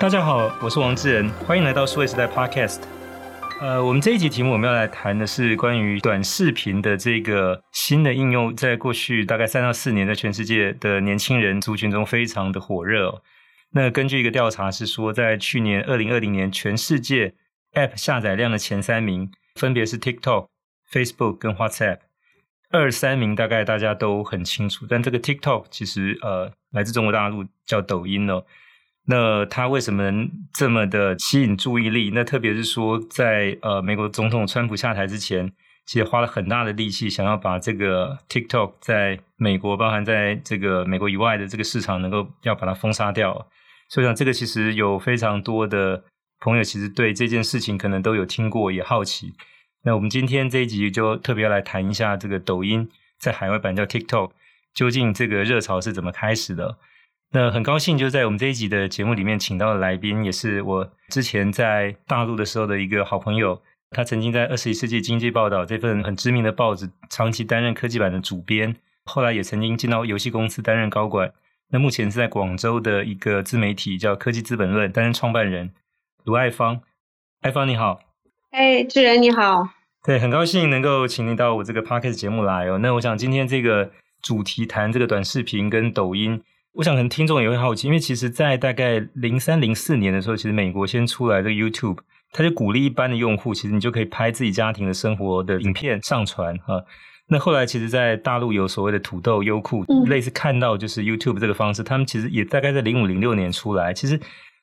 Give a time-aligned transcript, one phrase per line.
[0.00, 2.80] 大家好，我是王志仁，欢迎来到数位时代 Podcast。
[3.60, 13.20] 呃，我们这一集题目我们要来谈的是关于短视频的这个新的应用，在过去大概三到四年，在全世界的年轻人族群中非常的火热。
[13.72, 17.34] 那根据一个调查是说，在去年二零二零年，全世界
[17.74, 20.46] App 下载量的前三名分别是 TikTok、
[20.90, 21.98] Facebook 跟 WhatsApp。
[22.70, 28.42] 二三名大概大家都很清楚，但这个 TikTok 其实呃来自中国大陆，叫抖音哦。
[29.06, 32.10] 那它为什么能这么的吸引注意力？
[32.14, 35.50] 那特别是说在，呃美国总统川普下台之前，
[35.86, 43.48] 其实花了很大的力气，想要把这个 TikTok 在美国，包含在这个美国以外的这个市场，能够要把它封杀掉。
[43.88, 46.04] 所以讲，这个其实有非常多的
[46.38, 49.32] 朋友，其实对这件事情可能都有听过，也好奇。
[49.82, 54.30] 那我们今天这一集就特别来谈一下这个抖音在海外版叫 TikTok，
[54.72, 56.76] 究竟这个热潮是怎么开始的？
[57.32, 63.62] 那很高兴，就在我们这一集的节目里面，请到的来宾也是我之前在大陆的时候的一个好朋友。
[63.92, 71.32] 他曾经在《二十一世纪经济报道》这份很知名的报纸长期担任科技版的主编，后来也曾经进到游戏公司担任高管。
[71.70, 75.72] 那目前是在广州的一个自媒体叫科技资本论担任创办人。
[76.24, 76.80] 卢爱芳，
[77.42, 78.00] 爱芳你好。
[78.50, 79.68] 哎，智仁你好。
[80.04, 82.78] 对，很高兴能够请你到我这个 Podcast 节目来哦。
[82.78, 86.42] 那我想今天这个主题谈这个短视频跟抖音。
[86.74, 91.98] 我想可能听众也会好奇，因为其实，在大概零三零四年的时候，其实美国先出来这个 YouTube，
[92.32, 96.82] 它就鼓励一般的用户，其实你就可以拍自己家庭的生活的影片上传啊。
[97.28, 104.20] 那后来，其实，在大陆有所谓的土豆、优酷，类似看到就是 YouTube 这个方式，他们其实也大概在零五零六年出来，其实。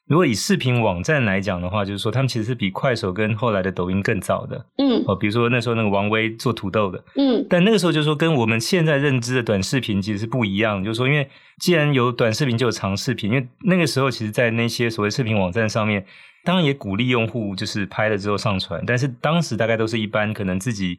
[0.08, 4.66] 如果以视频网站来讲的话，就是说他们其实是比快手跟后来的抖音更早的。
[4.78, 7.04] 嗯，哦，比如说那时候那个王威做土豆的。
[7.16, 10.82] 嗯，但那个时候就是说跟我们现在认知的短视频其实是不一样。
[10.82, 13.32] 就是说，因为既然有短视频，就有长视频。
[13.32, 16.06] 因为那个时候，其实，在那些所谓视频网站上面，
[16.46, 20.98] 当然也鼓励用户就是拍了之后上传，但是当时大概都是一般可能自己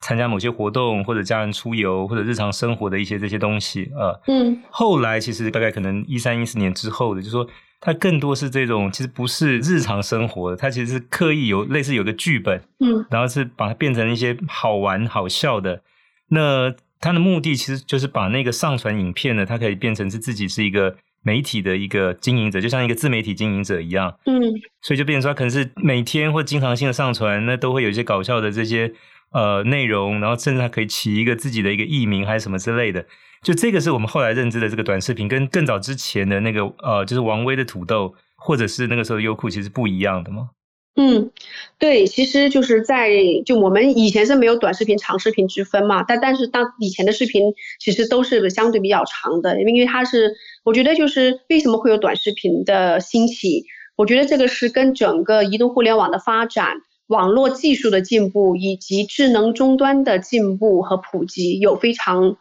[0.00, 4.18] 参加某些活动，或者家人出游，或者日常生活的一些这些东西啊。
[4.26, 7.48] 嗯，后来其实大概可能一三一四年之后的，就是说。
[7.80, 15.82] 它更多是这种，其实不是日常生活的，它其实是刻意有类似有个剧本，嗯，然后是把它变成一些好玩好笑的。
[16.30, 24.42] 那它的目的其实就是把那个上传影片呢，它可以变成是自己是一个媒体的一个经营者，就像一个自媒体经营者一样，嗯，
[24.82, 28.92] 所以就变成说，它可能是每天或经常性的上传，那都会有一些搞笑的这些
[29.30, 33.06] 呃内容，然后甚至它可以起一个自己的一个艺名还是什么之类的。
[33.42, 40.50] 就这个是我们后来认知的这个短视频，跟更早之前的那个呃，就是王威的土豆，或者是那个时候的优酷，其实不一样的吗？
[40.96, 41.30] 嗯，
[41.78, 43.08] 对，其实就是在
[43.46, 50.34] 就我们以前是没有短视频、长视频之分嘛，但但是当以前的视频其实都是相对比较长的，因为因为它是
[50.64, 53.64] 我觉得就是为什么会有短视频的兴起，
[53.96, 62.36] 我觉得这个是跟整个移动互联网的发展、网络技术的进步以及智能终端的进步和普及有非常。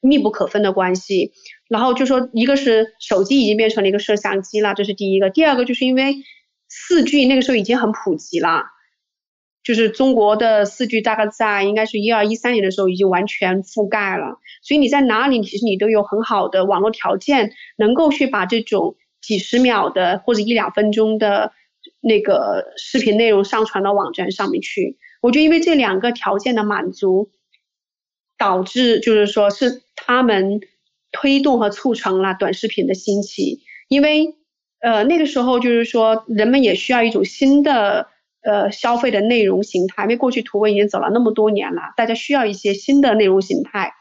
[0.00, 1.32] 密不可分的关系，
[1.68, 5.28] 然后就说一个是手机已经变成了一个摄像机了，这是第一个。
[5.28, 6.16] 第二个就是因为
[6.68, 8.64] 四 G 那个时候已经很普及了，
[9.62, 21.52] 就是中国的四 G 大概在应该是一二一三年的时候已经完全覆盖了，所以你在哪里其实你都有很好的网络条件，能够去把这种几十秒的或者一两分钟的
[22.00, 24.96] 那个视频内容上传到网站上面去。
[25.20, 27.30] 我就因为这两个条件的满足。
[28.40, 30.60] 导致就是说是他们
[31.12, 34.34] 推动和促成了短视频的兴起，因为
[34.80, 38.08] 呃那个时候就是说人们也需要一种新的
[38.42, 43.92] 呃消费的内容形态，因为过去图文已经走了那么多年了，大家需要一些新的内容形态，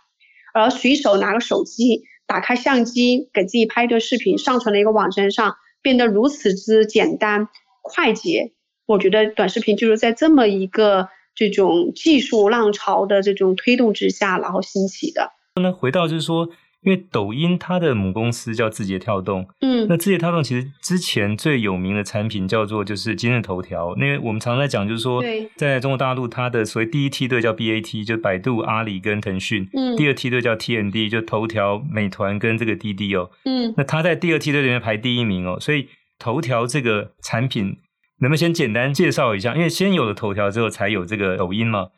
[0.53, 7.49] 而随手拿个手机，打开相机给自己拍一段视频，上传到一个网站上，变得如此之简单
[7.81, 8.53] 快捷，
[8.85, 11.09] 我觉得短视频就是在这么一个。
[11.39, 15.31] 这种技术浪潮的这种推动之下，然后兴起的。
[15.61, 16.49] 那回到就是说，
[16.81, 23.95] 因为抖音它的母公司叫字节跳动，嗯，那字节跳动其实之前最有名的产品叫做就是今日头条。
[23.95, 25.23] 因为我们常常在讲，就是说，
[25.55, 35.87] 在中国大陆，它的所谓第一梯队叫 BAT，就百度、阿里跟腾讯，嗯，第二梯队叫 TMD，就头条、美团跟这个滴滴哦，嗯，那它在第二梯队里面排第一名哦，所以
[36.17, 37.77] 头条这个产品。
[38.21, 39.55] 能不能先简单介绍一下？
[39.55, 41.89] 因为先有了头条之后，才有这个抖音嘛。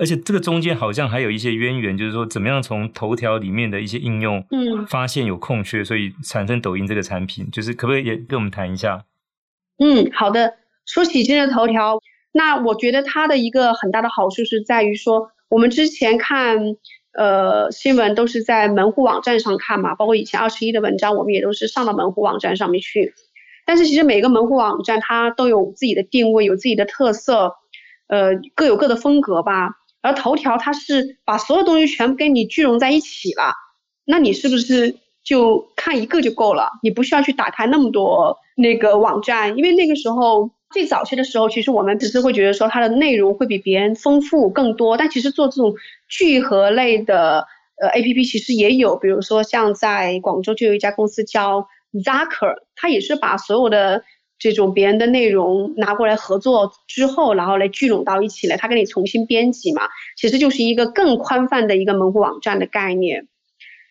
[0.00, 7.50] 而且这个中间好像还有一些渊源，就是说怎么样从头条里面的一些应用，嗯，发现有空缺，所以产生抖音这个产品。
[7.50, 9.04] 就是可不可以也跟我们谈一下？
[9.78, 10.54] 嗯，好的。
[10.86, 12.00] 说起今日头条，
[12.32, 16.56] 那我觉得它的一个很大的好处是在于说，我们之前看
[17.12, 23.14] 呃新闻都是在门户网站上看嘛，包括以前二十一的文章，我们也都是上到门户网站上面去。
[23.68, 27.52] 但是其实每个门户网站它都有自己的定位，有自己的特色，
[28.06, 29.72] 呃，各有各的风格吧。
[30.00, 33.52] 而头条它是把所有东西全部跟你聚拢在一起了，
[34.06, 36.70] 那你是不是就看一个就够了？
[36.82, 45.74] 你不需要去打开那么多那个网站，因为那个时候最早期的时候，其实我们只是会觉得说它的内容会比别人丰富更多，但其实做这种
[46.08, 47.46] 聚合类的
[47.82, 51.68] 呃 APP 其实也有，比如说像在广州就有一家公司叫。
[52.02, 54.04] Zaker，他也是把所有的
[54.38, 59.82] 这种别人的内容拿过来合作之后，然后来聚拢到一起来，他给你重新编辑嘛，
[60.16, 63.26] 其实就是一个更宽泛的一个门户网站的概念。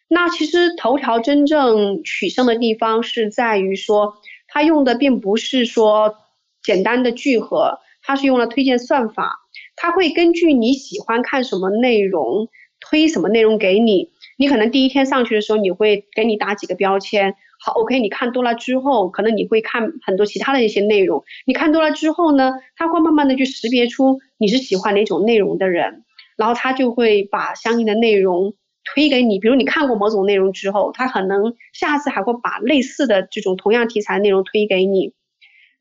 [0.07, 4.13] 那其实头条真正取胜的地方是在于说，
[4.47, 6.15] 它用的并不是说
[6.63, 9.39] 简单的聚合，它是用了推荐算法，
[9.75, 12.47] 它会根据你喜欢看什么内容，
[12.79, 14.11] 推什么内容给你。
[14.37, 17.35] 你可能第一天上去的时候，你会给你打几个标签。
[17.59, 21.23] 好，OK，你看多了之后，可能你会看很多其他的一些内容。
[21.45, 26.03] 你看多了之后呢，他会慢慢的去识别出你是喜欢哪种内容的人，
[26.37, 28.53] 然后他就会把相应的内容
[28.85, 29.39] 推给你。
[29.39, 35.13] 比如你看过某种内容之后，他可能下次还会把类似的这种同样题材内容推给你。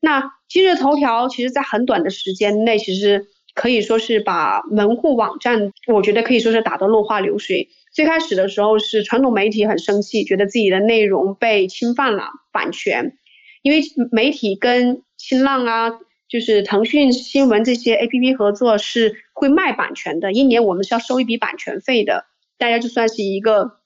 [0.01, 7.69] 那今日头条其实在很短的时间内，其实可以说是把门户网站，我觉得可以说是打得落花流水。
[7.97, 13.17] 最开始的时候是传统媒体很生气，觉得自己的内容被侵犯了版权，
[13.63, 15.99] 因为媒体跟新浪啊，
[16.29, 22.27] 就是腾讯新闻这些 APP 合作是会卖版权的，一年我们是要收一笔版权费的，
[22.59, 23.79] 大家就算是一个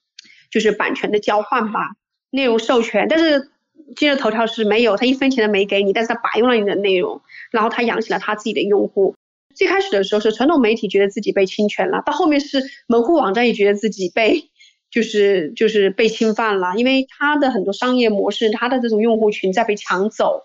[0.51, 1.91] 就是版权的交换吧，
[2.31, 3.07] 内容授权。
[3.09, 3.49] 但是
[3.95, 9.15] 今日头条是没有，他一分钱都没给你，但是他白用了你的内容，然后他养起了他自己的用户。
[9.55, 14.49] 最开始的时候是传统媒体觉得自己被侵权了，到后面是门户网站也觉得自己被
[14.89, 20.41] 就是就是被侵犯了，因为它的很多商业模式，它的这种用户群在被抢走。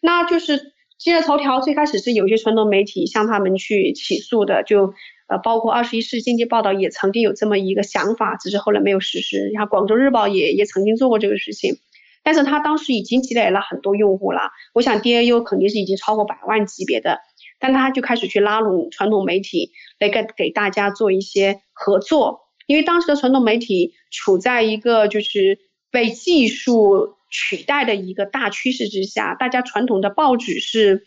[0.00, 4.94] 那就是今日头条最开始是有些传统媒体向他们去起诉的，就
[5.28, 9.48] 呃包括二十一世纪经济报道也曾经有这么一个想法，只是后来没有实施。
[9.52, 11.76] 然后广州日报也也曾经做过这个事情，
[12.24, 17.20] 但是他当时已经积累了很多用户了，我想 DAU 肯定是已经超过百万级别的。
[17.58, 25.58] 但他就开始去拉拢传统媒体来给给大家做一些合作，因为当时的传统媒体处在一个就是
[25.90, 31.04] 被技术取代的一个大趋势之下，大家传统的报纸是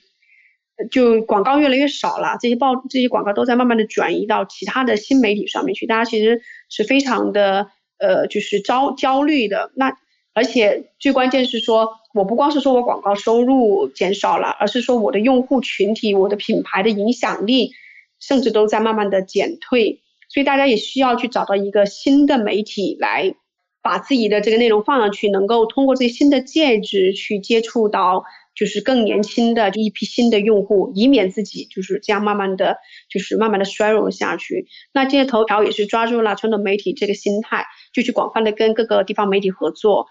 [0.90, 7.68] 就广告越来越少了，这些报这些广告都在慢慢的转移到其他的新媒体上面去，大家其实是非常的
[8.00, 9.94] 呃就是焦焦虑的，那
[10.34, 11.98] 而且最关键是说。
[12.14, 17.72] 我不光是说我广告收入减少了，而是说我的用户群体、我的品牌的影响力，
[18.20, 20.02] 甚至都在慢慢的减退。
[20.28, 23.34] 所以大家也需要去找到一个新的媒体来
[23.82, 28.26] 把自己的这个内容放上去，能够通过这些新的介质去接触到
[28.56, 32.78] 就是更年轻的一批新的用户，以免自己就是这样慢慢的
[33.10, 34.68] 就是慢慢的衰弱下去。
[34.94, 40.08] 那今日头条也是抓住了传统媒体这个心态，就去广泛的跟各个地方媒体合作。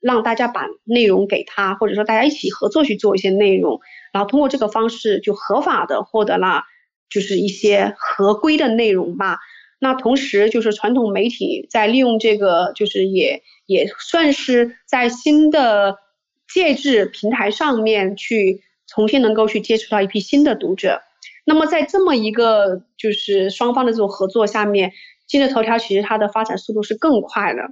[0.00, 3.80] 让大家把内容给他，或者说大家一起合作去做一些内容，
[4.12, 6.64] 然后通过这个方式就合法的获得了
[7.08, 9.38] 就是一些合规的内容吧。
[9.78, 15.96] 那同时就是传统媒体在利用这个，就是也也算是在新的
[16.52, 21.02] 介质平台上面去重新能够去接触到一批新的读者。
[21.46, 24.92] 那么在这么一个就是双方的这种合作下面，
[25.26, 27.70] 今日头条其实它的发展速度是更快的。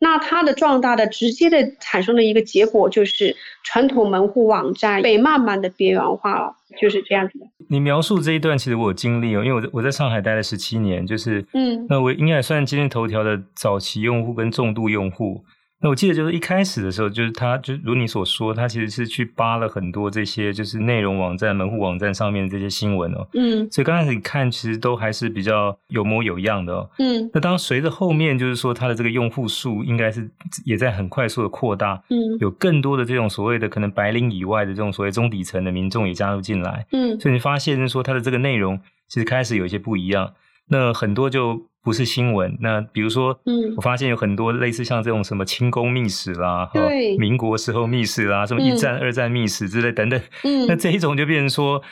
[0.00, 3.34] 那它的壮大的直接的产生的一个结果就是
[3.64, 7.46] 传统门户网站被慢慢的边缘化了，就是这样子的。
[7.68, 15.44] 你描述这一段其实我有经历哦，因为我在我在上海待了十七年，就是嗯，那我应该也算今日头条的早期用户跟重度用户。
[15.80, 23.28] 那我记得就是一开始的时候，就是他就如你所说，他其实是去扒了很多这些就是内容网站、门户网站上面的这些新闻哦。
[23.34, 23.70] 嗯。
[23.70, 26.90] 所以刚开始你看，其实都还是比较有模有样的哦。
[26.98, 27.30] 嗯。
[27.32, 30.28] 那当随着后面就是说，他的这个用户数应该是
[30.64, 32.02] 也在很快速的扩大。
[32.10, 32.18] 嗯。
[32.40, 36.86] 有更多的这种所谓的可能白领以外的这种所谓中底层的民众也加入进来。
[36.90, 37.20] 嗯。
[37.20, 40.32] 所以你发现就是说，他的这个内容其实开始有一些不一样。
[40.66, 41.67] 那很多就。
[41.82, 51.82] 不是新闻，那比如说，嗯，我发现有很多类似像这种什么清宫秘史啦，对，民国时候秘史啦，什么一战、嗯、二战秘史之类等等，嗯， 那这一种就变成说，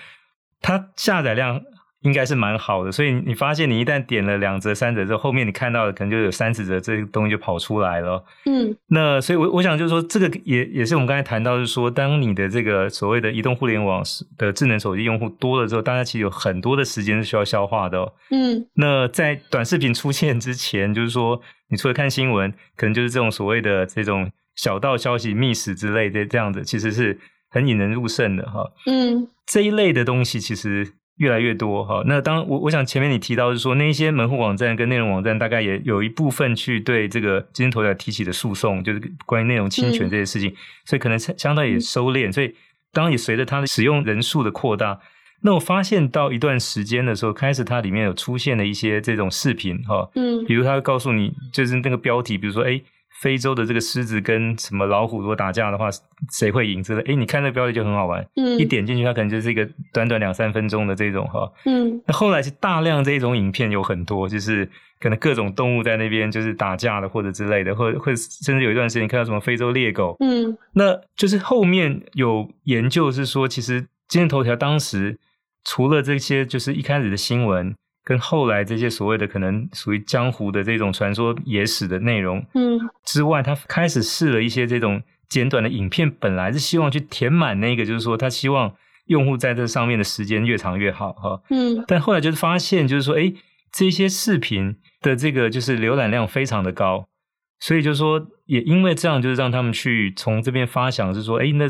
[0.61, 1.63] 它下载量。
[2.07, 8.25] 应该是蛮好的，所以你发现你一旦点了两折、三折之后，后面你看到的可能就有三十折，这个东西就跑出来了。
[8.45, 14.05] 嗯，那所以我，我我想就是说，这个也也是我们刚才谈到，就是说，当你的这个所谓的移动互联网
[14.39, 18.13] 的智能手机用户多了之后，大家其实有很多的时间是需要消化的。
[18.31, 27.19] 嗯，那在短视频出现之前，就是说，你除了看新闻，可能就是这种所谓的这种小道消息、密室之类的这样子，其实是
[27.51, 28.71] 很引人入胜的哈。
[28.87, 32.03] 嗯，这一类的东西其实越来越多哈。
[32.07, 42.33] 那当我我想前面你提到是说，那一些门户网站跟内容网站大概也有一部分去对这个今日头条提起的诉讼，就是关于内容侵权这些事情，嗯、所以可能相当也收敛。
[42.33, 42.55] 所以
[42.93, 45.01] 当然也随着它的使用人数的扩大。
[45.43, 52.81] 那我发现到一段时间的时候，开始它里面有出现了一些这种视频哈，嗯，比如它会告诉你，就是那个标题，比如说，哎，
[53.21, 55.89] 非洲的这个狮子跟什么老虎如果打架的话，
[56.31, 57.03] 谁会赢之类？
[57.03, 64.69] 的，哎，你看那个标题就很好玩，嗯，一点进去，它可能就是一个短短两三分钟的这种哈，嗯，那后来是大量这种影片有很多，就是
[65.01, 75.19] 可能各种动物在那边就是打架的或者之类的，或者或者甚至有一段时间看到什么非洲猎狗，嗯，那就是后面有研究是说，其实今日头条当时。
[75.69, 77.75] 除了这些，就是一开始的新闻，
[78.07, 88.73] 跟后来这些所谓的可能属于江湖的这种传说野史的内容，嗯，之外，他开始试了一些这种简短的影片，本来是希望去填满那个，就是说他希望
[89.07, 93.33] 用户在这上面的时间越长越好，哈，嗯，但后来就是发现，就是说，哎，
[93.73, 97.09] 这些视频的这个就是浏览量非常的高，
[97.59, 101.67] 所以就是说，也因为这样，就是让他们去从这边发想，是说，哎，那。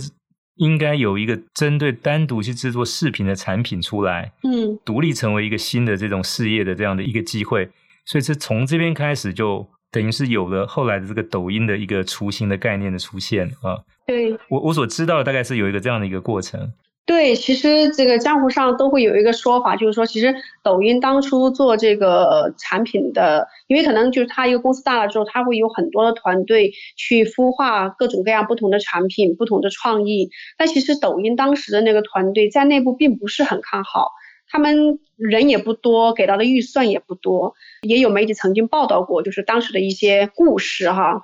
[0.57, 7.71] 应该有一个针对单独去制作视频的产品出来，嗯，独立成为一个新的这种事业的这样的一个机会，
[8.05, 13.79] 所以是从这边开始就等于是有了后来的这个抖音的一个雏形的概念的出现啊。
[14.07, 16.73] 对，我我所知道的大概是有一个这样的一个过程。
[17.07, 20.35] 对，其实这个江湖上都会有一个说法，就是说，其实
[20.65, 30.31] 抖音当初做这个产品的，因为可能就是他一个公司大了之后，他会有很多的团队去孵化各种各样不同的产品、不同的创意。
[30.59, 34.11] 但其实抖音当时的那个团队在内部并不是很看好，
[34.49, 37.55] 他们人也不多，给到的预算也不多。
[37.83, 41.23] 也有媒体曾经报道过，就是当时的一些故事哈。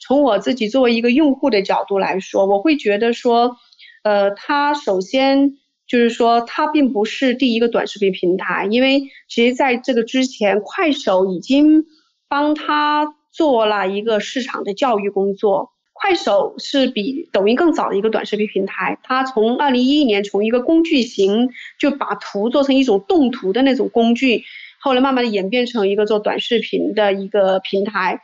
[0.00, 3.56] 从我自己作为一个用户的角度来说，我会觉得说。
[4.04, 5.54] 呃，它首先
[5.86, 11.86] 就是说，它并不是第一个短视频平台，因为其实在这个之前，快手已经
[12.28, 15.70] 帮他做了一个市场的教育工作。
[15.94, 24.44] 快手是比抖音更早的一个短视频平台，它从二零一一年从一个工具型就把图做成一种动图的那种工具，
[24.80, 28.20] 后来慢慢的演变成一个做短视频的一个平台。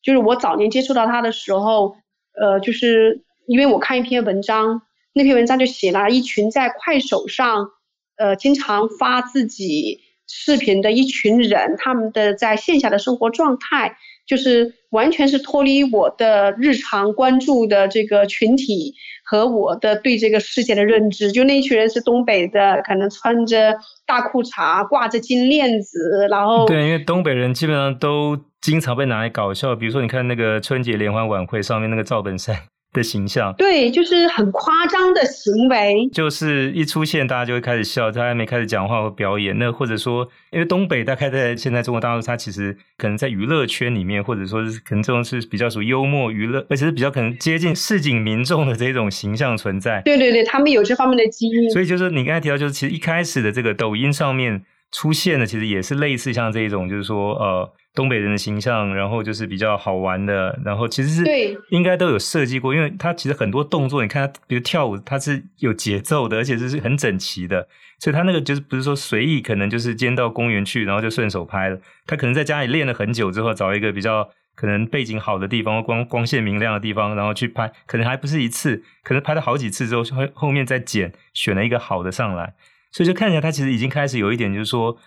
[0.00, 1.96] 就是我早年接触到它的时候，
[2.40, 4.82] 呃，就是因为我看一篇文章。
[5.14, 7.68] 那篇文章就写了一群在快手上，
[8.16, 18.94] 呃，经常发自己视频的一群人，他们的在线下的生活状态，就是完全是脱离我的日常关注的这个群体
[19.24, 21.30] 和我的对这个世界的认知。
[21.30, 32.56] 就那一群人是东北的，可能穿着大裤衩，挂着金链子，然后对，因为东北人基本上都经常被拿来搞笑，比如说你看那个春节联欢晚会上面那个赵本山。
[32.94, 50.00] 的形象，对，就是很夸张的行为，就是一出现大家就会开始笑，他还没开始讲话或表演，那或者说，因为东北大概在现在中国大陆，它其实可能在娱乐圈里面，或者说是可能这种是比较属于幽默娱乐，而且是比较可能接近市井民众的这种形象存在。
[50.02, 51.68] 对对对，他们有这方面的基因。
[51.70, 57.72] 所以就是你刚才提到，就是其实一开始的这个抖音上面出现的，其实也是类似像这一种，就是说呃。
[57.94, 61.24] 东北人的形象，然后就是比较好玩的，然后其实是
[61.70, 67.68] 应该都有设计过，因为他其实很多动作，你看他，比如跳舞，他是有节奏的，而且是很整齐的，
[68.00, 71.78] 所以他那个就是不是说随意，可能就是今天到公园去，然后就顺手拍了。
[72.04, 82.54] 他可能在家里练了很久之后，找一个比较可能背景好的地方，光光线明亮的地方，然后去拍，可能还不是一次，可能拍了好几次之后，后后面再剪，选了一个好的上来，
[82.90, 84.98] 所以就看起来他其实已经开始有一点，就是说。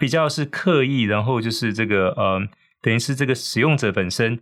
[0.00, 2.40] 比较是刻意，然后就是这个呃，
[2.80, 4.40] 等于是这个使用者本身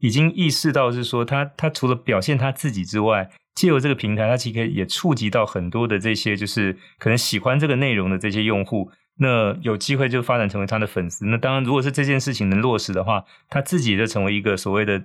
[0.00, 11.24] 已经意识到是说他，他除了表现他自己之外，借由这个平台，他其实也触及到很多的这些就是可能喜欢这个内容的这些用户，那有机会就发展成为他的粉丝。
[11.26, 15.02] 那当然，如果是这件事情能落实的话，他自己就成为一个所谓的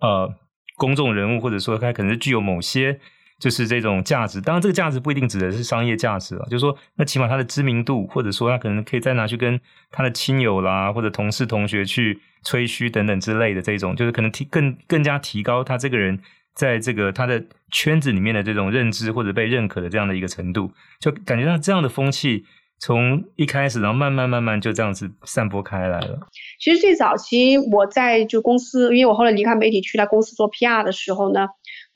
[0.00, 0.34] 呃
[0.76, 3.00] 公众人物，或者说他可能是具有某些。
[3.38, 16.18] 就是这种价值，当然这个价值不一定指的是商业价值了，就是说，那起码他的知名度，或者说他可能可以再拿去跟他的亲友啦，或者同事同学去吹嘘等等之类的这种，就是可能提更更加提高他这个人
[16.54, 22.46] 在这个他的圈子里面的这种认知或者被认可的这样的一个程度，就感觉到这样的风气
[22.78, 26.20] 从一开始，然后慢慢慢慢就这样子散播开来了。
[26.58, 31.46] 其实最早期我在就公司，因为我后来离开媒体去了公司做 PR 的时候呢。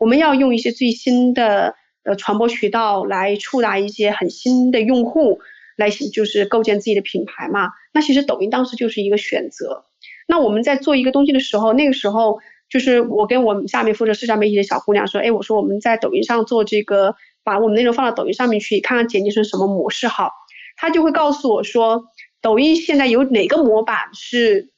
[0.00, 5.40] 我们要用一些最新的呃传播渠道来触达一些很新的用户，
[5.76, 7.68] 来就是构建自己的品牌嘛。
[7.92, 9.84] 那其实抖音当时就是一个选择。
[10.26, 12.40] 那我们在做一个东西的时候，那个时候
[12.70, 17.14] 就是我跟我们下面负责社交媒体的小姑娘说，哎，我说我们在抖音上做这个，
[17.44, 20.30] 把我们内容放到抖音上面去，看看剪辑成什么模式好。
[20.76, 22.04] 她就会告诉我说，
[22.40, 24.70] 抖音现在有哪个模板是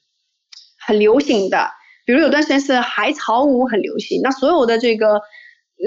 [0.78, 1.70] 很流行的，
[2.04, 5.22] 比如有段时间是海草舞很流行，那所有的这个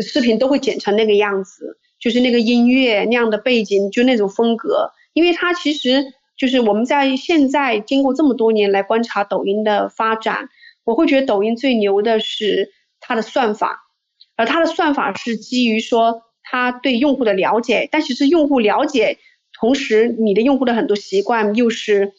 [0.01, 6.05] 视频都会剪成那个样子，就是那个音乐那样的背景，就那种风格，因为它其实
[6.37, 10.49] 就是我们在现在经过这么多年来观察抖音的发展。
[10.83, 13.87] 我会觉得抖音最牛的是它的算法，
[14.35, 19.17] 而它的算法是基于说它对用户的了解，但其实用户了解，
[19.59, 22.13] 同时你的用户的很多习惯又是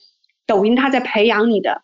[0.47, 1.83] 抖音它在培养你的。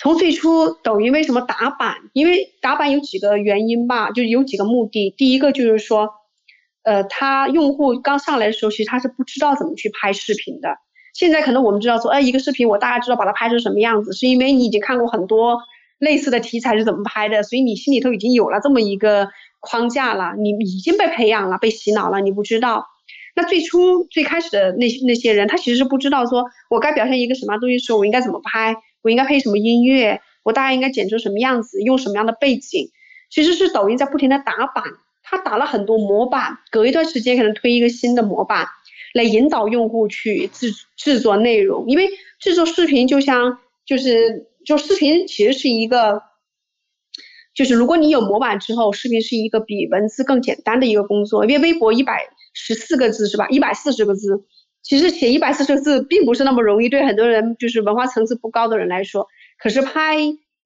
[0.00, 1.96] 从最初抖音为什么打板？
[2.12, 5.12] 因为打板有几个原因吧，就有几个目的。
[5.16, 6.10] 第一个就是说，
[6.84, 10.76] 呃，他用户刚上来的时候，其实他是不知道怎么去拍视频的。
[11.14, 15.58] 现在可能我们知道说，哎，一个视频我大概知道把它拍成什么样子，是因为你已经看过很多。
[15.98, 17.42] 类似的题材是怎么拍的？
[17.42, 22.86] 所以你心里头已经有了这么一个框架了，你已经被培养了，被洗脑了，你不知道。
[23.34, 32.90] 那最初最开始的那些那些人，他其实是不知道说，我该表现一个什么东西的时候，我应该怎么拍，我应该配什么音乐，我大概应该剪成什么样子，用什么样的背景。
[33.30, 34.84] 其实是抖音在不停的打板，
[35.22, 38.66] 它打了很多模板，隔一段时间可能推一个新的模板，
[39.14, 41.84] 来引导用户去制制作内容。
[41.88, 44.46] 因为制作视频就像就是。
[44.66, 46.20] 就视频其实是一个，
[47.54, 51.46] 就是如果你有模板之后，视频是一个比文字更简单的一个工作。
[51.46, 53.48] 因为微博一百十四个字是吧？
[53.48, 54.44] 一百四十个字，
[54.88, 59.26] 其实写一百四十个字并不是那么容易，对很多人就是文化层次不高的人来说。
[59.58, 60.16] 可是拍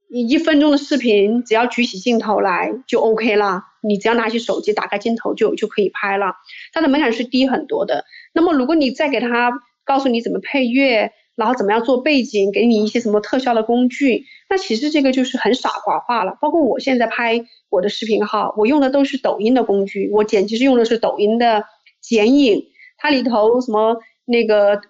[0.09, 3.64] 一分钟的视频，只要举起镜头来就 OK 了。
[3.83, 6.35] 你只要拿起手机，打开镜头就就可以拍了。
[6.73, 8.05] 它的门槛是低很多的。
[8.33, 9.50] 那么如果你再给他
[9.85, 16.38] 告诉你怎么配乐，然后怎么样做背景，给你一些什么特效的工具，那其实这个就是很傻瓜化了。
[16.41, 21.64] 包括我现在拍我的视频号，我用的都是抖音的工具，我剪辑是用的是抖音的
[22.00, 22.67] 剪影，
[22.99, 24.81] 它里头什么那个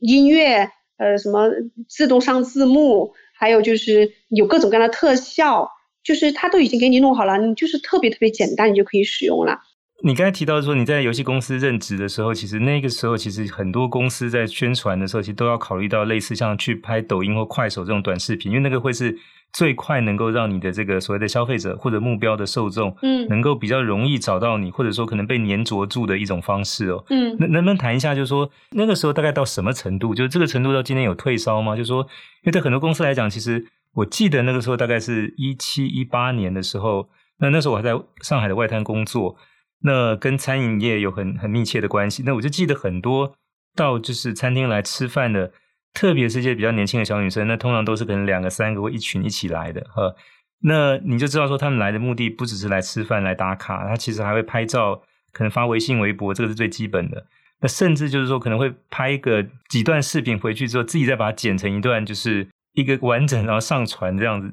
[0.00, 1.48] 音乐，呃，什么
[1.88, 5.68] 自动上字幕，还有就是有各种各样的特效，
[6.02, 9.58] 就是它都已经给你弄好了，你就是特别特别简单，你就可以使用了。
[10.04, 19.18] 你刚才提到说你在游戏公司任职的时候，其实那个时候其实很多公司在宣传的时候，其实都要考虑到类似像去拍抖音或快手这种短视频，因为那个会是
[19.52, 27.04] 最快能够让你的这个所谓的消费者或者目标的受众，嗯，能够比较容易找到你，或者说可能被黏着住的一种方式哦。
[27.10, 30.14] 嗯，能能不能谈一下，就是说那个时候大概到什么程度？
[30.14, 31.74] 就是这个程度到今天有退烧吗？
[31.74, 37.08] 就是说，因为对很多公司来讲，其实我记得那个时候大概是一七一八年的时候，
[37.38, 39.36] 那那时候我还在上海的外滩工作。
[39.80, 42.24] 那跟餐饮业有很很密切的关系。
[42.26, 43.36] 那我就记得很多
[43.76, 45.52] 到就是餐厅来吃饭的，
[45.94, 50.14] 特别是一些比较年轻的小女生，那通常都是可能两个、三个或一群一起来的哈。
[50.62, 57.26] 那你就知道说，他们来的目的不只是来吃饭、来打卡，他其实还会拍照，可能发微信、微博，这个是最基本的。
[57.60, 64.52] 那甚至就是说，可能会拍一个几段视频回去之后，自己再把它剪成一段，就是一个完整，然后上传这样子。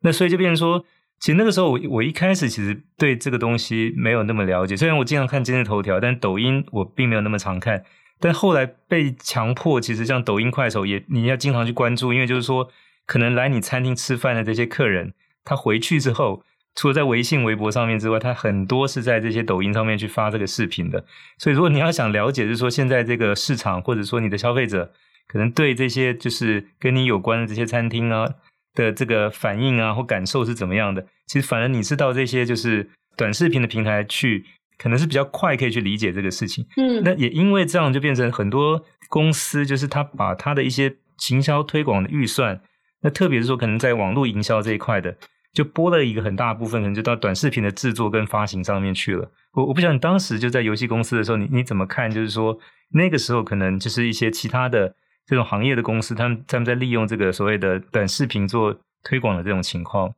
[0.00, 0.84] 那所以就变成说。
[1.18, 4.76] 其实那个时候，我我一开始其实对这个东西没有那么了解。
[4.76, 7.82] 虽然我经常看今日头条，但抖音我并没有那么常看。
[8.18, 12.70] 但后来被强迫，其实像抖音、快手也你要经常去关注，因为就是说，
[13.06, 15.12] 可能来你餐厅吃饭的这些客人，
[15.44, 16.42] 他回去之后，
[16.74, 21.04] 除了在微信、微博上面之外，他很多是在这些抖音上面去发这个视频的。
[21.38, 24.92] 所以，如果你要想了解，就是说现在这个市场，或者说你的消费者，
[25.28, 28.34] 可能对这些就是跟你有关的这些餐厅啊。
[28.76, 31.06] 的这个反应啊或感受是怎么样的？
[31.26, 34.44] 其实反而你是到这些就是短视频的平台去，
[34.78, 36.66] 可能是比较快可以去理解这个事情。
[36.76, 42.60] 嗯，那也因为这样就变成很多公司就是他把他的一些行销推广的预算，
[43.02, 45.16] 那特别是说可能在网络营销这一块的，
[45.52, 49.30] 就拨了一个很大部分，可能就到短视频的制作跟发行上面去了。
[49.52, 52.10] 我我不晓得你当时就在游戏公司的时候，你你怎么看？
[52.10, 52.58] 就是说
[52.90, 54.94] 那个时候可能就是一些其他的。
[55.28, 60.14] 这种行业的公司，他们他们在利用这个所谓的短视频做推广的这种情况。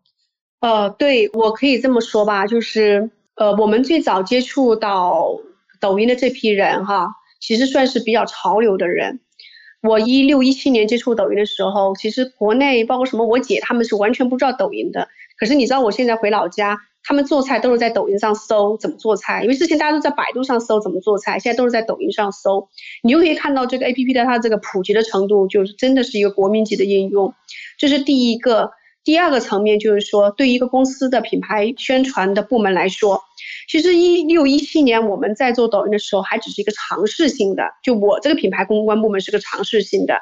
[0.60, 5.38] 呃，对，我可以这么说吧，就是呃，我们最早接触到
[5.80, 7.08] 抖音的这批人哈，
[7.40, 9.20] 其实算是比较潮流的人。
[9.80, 15.08] 我一六一七年接触抖音的时候，其实国内包括什么我姐他们是完全不知道抖音的。
[15.38, 16.78] 可是你知道，我现在回老家。
[17.04, 22.68] 他们做菜都是在抖音上搜怎么做菜，因为之前大家都在百度上搜怎么做菜，现在都是在抖音上搜。
[23.02, 27.32] 你就可以看到这个 APP 的它这个普及的程度，就是真的是一个国民级的应用。
[27.78, 28.72] 这是第一个，
[29.04, 33.22] 第二个层面就是说，对于一个公司的品牌宣传的部门来说，
[33.68, 40.18] 其实一六一七年我们在做抖音的时候，还只是一个尝试性的，就我这个品牌公关部门是个尝试性的，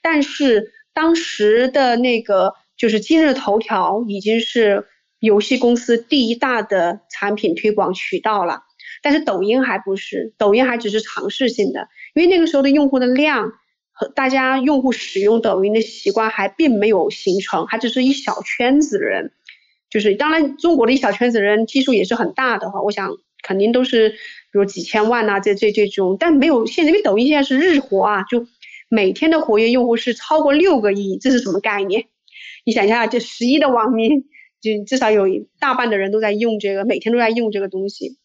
[0.00, 4.86] 但是当时的那个就是今日头条已经是。
[5.20, 8.64] 游戏公司第一大的产品推广渠道了。
[9.02, 13.52] 但是抖音还不是，抖音还只是尝试性的，因为那个时候的用户的量
[13.90, 19.32] 和大家用户使用抖音的习惯还并没有形成，还只是一小圈子人。
[19.94, 23.12] 就是当然，中国的一小圈子人基数也是很大的哈，我想
[23.44, 24.16] 肯定都是比
[24.50, 28.44] 如几千万呐、这这这种，但没有现在，因为抖音现在是日活啊，就
[28.88, 32.06] 每天的活跃用户是超过六个亿，这是什么概念？
[32.64, 34.24] 你想一下，这十亿的网民，
[34.60, 35.26] 就至少有
[35.60, 38.18] 大半的人都在用这个，每天都在用这个东西。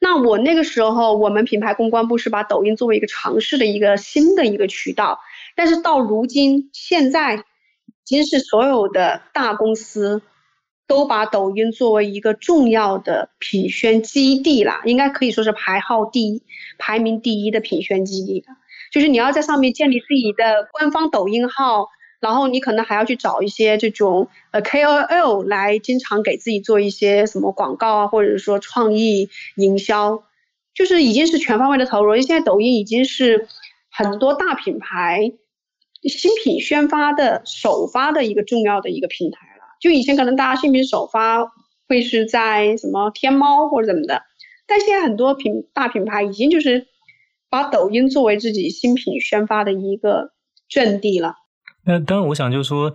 [0.00, 5.20] 那我那个时候，我们品牌公关部是把抖音作为一个尝试的一个新的一个渠道，
[5.54, 7.42] 但是到如今，现在已
[8.04, 10.20] 经是所有的大公司
[10.86, 16.42] 都把抖音作为一个重要的品宣基地了，应该可以说是排号第一、
[16.78, 18.44] 排名第一的品宣基地，
[18.92, 21.88] 就是你要在上面建立自己的官方抖音号。
[22.20, 30.24] 然后你可能还要去找一些这种呃 KOL 来经常给自己做一些什么广告啊，或者说创意营销，
[30.72, 32.14] 就是已经是全方位的投入。
[32.14, 33.46] 因为现在抖音已经是
[33.90, 35.34] 很多大品牌
[36.04, 39.53] 新品宣发的首发的一个重要的一个平台。
[39.84, 41.44] 就以前可能大家新品首发
[41.86, 44.22] 会是在什么天猫或者怎么的，
[44.66, 46.86] 但现在很多品大品牌已经就是
[47.50, 50.32] 把抖音作为自己新品宣发的一个
[50.70, 51.34] 阵地了。
[51.84, 52.94] 那当然，我想就是说，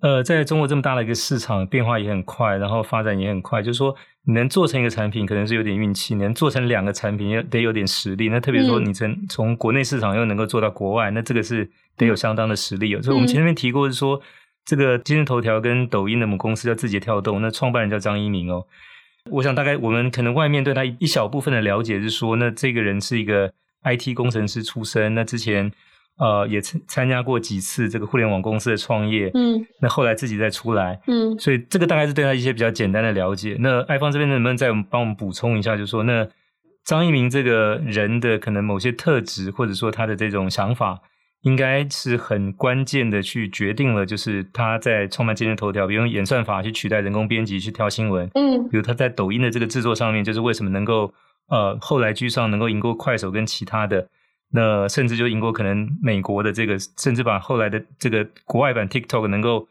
[0.00, 3.62] 呃，在中国这么大的一个市场，变化也很快，然后发展也很快。
[3.62, 8.30] 就是说，你能做成一个产品，可能是有点运气；能做成两个产品，也得有点实力。
[8.30, 12.98] 那特别说，你从从国内市场又能够做到国外，那这个是得有相当的实力。
[13.02, 14.18] 所以我们前面提过是说，
[14.64, 18.64] 这个今日头条跟抖音的母公司叫字节跳动，那创办人叫张一鸣哦。
[19.30, 23.52] 我想大概我们可能外面对他一小部分的了解是说，那这个人是一个
[23.84, 25.72] IT 工程师出身，那之前。
[26.18, 33.56] 呃，也参参加过几次这个互联网公司的创业，嗯，那后来自己再出来，嗯，所以这个大概是对他一些比较简单的了解。
[33.58, 36.28] 那爱芳这边能不能再帮我们补充一下，就是说，那
[36.84, 41.00] 张一鸣这个人的可能某些特质，或者说他的这种想法，
[41.42, 51.12] 应该是很关键的，去决定了，就是他在创办今日头条，比如用演算法去取代人工编辑去挑新闻，嗯，比如他在抖音的这个制作上面，就是为什么能够
[51.48, 54.08] 呃后来居上，能够赢过快手跟其他的。
[54.54, 59.66] 那甚至就赢过可能美国的这个，甚至把后来的这个国外版 TikTok 能够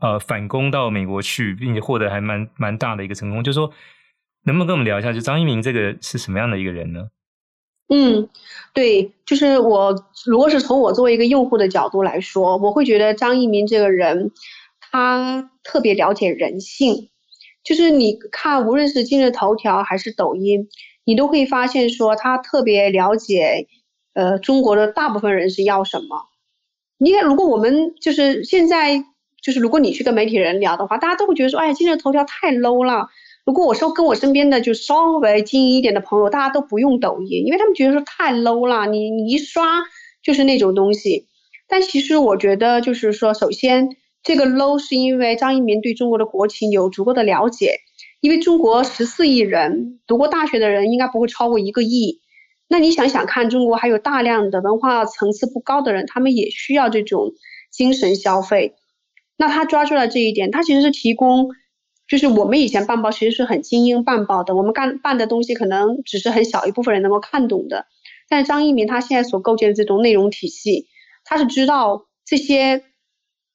[0.00, 3.44] 呃反攻到美国去，并且获得还蛮蛮大的一个成功。
[3.44, 3.72] 就是说，
[4.42, 7.06] 能不能跟我们聊一下，就张一鸣这个是什么样的一个人呢？
[7.88, 8.28] 嗯，
[8.72, 9.94] 对，就是我
[10.24, 14.32] 如果是从我作为一个用户的角度来说，我会觉得张一鸣这个人
[14.80, 17.10] 他特别了解人性。
[17.62, 20.68] 就是你看，无论是今日头条还是抖音，
[21.04, 23.68] 你都会发现说他特别了解。
[24.14, 26.28] 呃，中国的大部分人是要什么？
[26.98, 29.04] 你看，如果我们就是现在
[29.42, 33.08] 就是，如果你去跟媒体人聊的话，大家都会觉得说，哎，今日头条太 low 了。
[33.44, 39.82] 如果我说跟我身边的就稍微精英一点的朋友，大家都不用抖音，因为他们觉得说太 low 了，你你一刷
[40.22, 41.26] 就是那种东西。
[41.68, 43.88] 但其实我觉得就是说，首先
[44.22, 47.80] 这个 low 是因为张一鸣对中国的国情有足够的了解，
[48.20, 52.20] 因为中国十四亿人，读过大学的人应该不会超过一个亿。
[52.66, 57.34] 那你想想看，中国还有大量的文化层次不高的人，他们也需要这种
[57.70, 58.74] 精神消费。
[59.36, 61.50] 那他抓住了这一点，他其实是提供，
[62.14, 67.86] 就是我们以前办报其实是很精英办报的，我们干办的东西可能只是很小一部分人能够看懂的。
[68.28, 70.86] 但是张一鸣他现在所构建的这种内容体系，
[71.24, 72.84] 他是知道这些，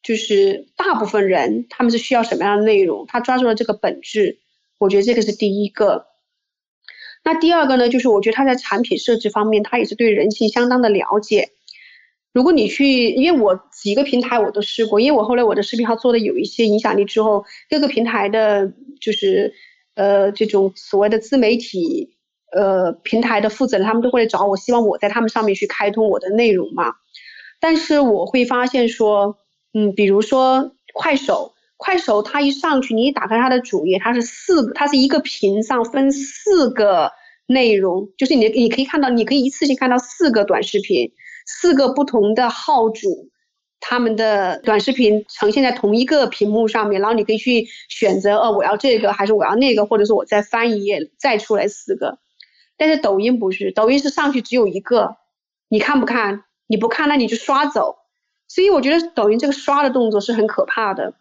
[0.04, 4.40] 就是大部分人他们是需要什么样的内容，他抓住了这个本质，
[4.78, 6.08] 我觉得这个是第一个。
[7.24, 11.52] 那第二个呢，就是我觉得他在产品设置方面，他也是对人性相当的了解。
[12.34, 19.54] 如果你去，因为我几个平台我都试过，因为我后来我的视频号做的有一些影响力之后，各个平台的，就是
[19.96, 22.18] 呃这种所谓的自媒体
[22.52, 26.94] 呃平台的负责人，他们都会来找我，希望我在他们上面去开通我的内容嘛。
[27.60, 29.38] 但是我会发现说，
[29.74, 31.54] 嗯，比如说快手。
[31.82, 37.10] 快手它一上去，你一打开它的主页，它是四，它是一个屏上分四个
[37.48, 41.14] 内容，就是你你可以看到，你可以一次性看到四个短视频，
[41.52, 43.30] 四个不同的号主，
[43.80, 52.20] 他们的短视频呈现在同一个屏幕上面，然后你可以去选择，哦，我要这个还是我要那个，或者是我再翻一页再出来四个。
[52.78, 55.18] 但是抖音不是，抖音是上去只有一个，
[55.70, 56.44] 你看不看？
[56.68, 57.98] 你不看，那你就刷走。
[58.48, 61.16] 所以我觉得抖音这个刷的动作是很可怕的。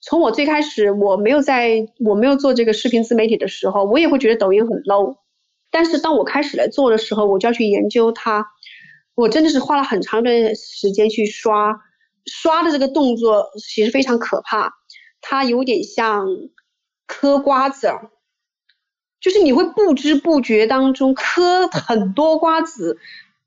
[0.00, 5.16] 从我最开始，我没有在我没有做这个视频自媒体的时候，我也会觉得抖音很 low。
[5.72, 8.46] 但是当我开始来做的时候，我就要去研究它。
[9.16, 11.80] 我真的是花了很长一段时间去刷，
[12.26, 14.74] 刷的这个动作其实非常可怕。
[15.20, 16.28] 它有点像
[17.06, 17.88] 嗑瓜子，
[19.20, 22.98] 就是你会不知不觉当中嗑很多瓜子，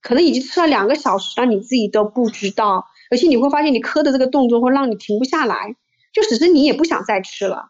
[0.01, 2.87] 可能已经吃了两个小时了，你自己都不知道。
[3.11, 5.75] 而且你会发现，你嗑的这个动作会让你停不下来，
[6.11, 7.69] 就只是你也不想再吃了。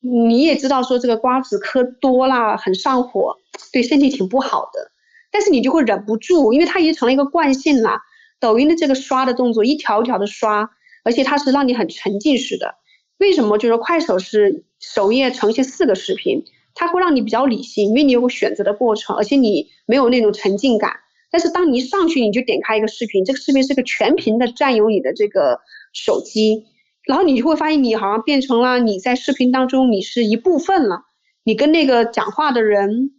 [0.00, 3.36] 你也知道说这个瓜子嗑多了很上火，
[3.72, 4.90] 对身体挺不好的，
[5.30, 8.00] 但是你就会忍不住，因为它已经成了一个惯性了。
[8.40, 10.70] 抖音的这个刷的动作，一条一条的刷，
[11.04, 12.76] 而且它是让你很沉浸式的。
[13.18, 13.58] 为什么？
[13.58, 20.92] 就是快手是首页呈现四个视频，它会让你比较理性，因为你有个选择的过程，而且你没有那种沉浸感。
[21.30, 25.60] 但是当你一上去，你就点开一个视频，这个视频是个全屏的占有你的这个
[25.92, 26.64] 手机。
[27.04, 31.02] 然后你就会发现，你好像变成了你在视频当中，你是一部分了。
[31.42, 33.10] 你跟那个讲话的人，